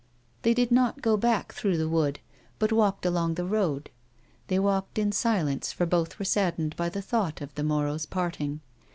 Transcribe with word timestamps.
They 0.41 0.55
did 0.55 0.71
not 0.71 1.03
go 1.03 1.15
back 1.15 1.53
through 1.53 1.77
the 1.77 1.87
wood, 1.87 2.21
but 2.57 2.71
walked 2.71 3.05
along 3.05 3.35
the 3.35 3.45
road; 3.45 3.91
they 4.47 4.57
walked 4.57 4.97
in 4.97 5.11
silence 5.11 5.71
for 5.71 5.85
both 5.85 6.17
were 6.17 6.25
saddened 6.25 6.75
by 6.75 6.89
the 6.89 7.03
thought 7.03 7.39
of 7.39 7.53
the 7.53 7.61
morrow's 7.63 8.07
]:)arting. 8.11 8.61